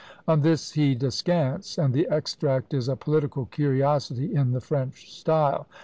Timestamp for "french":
4.59-5.11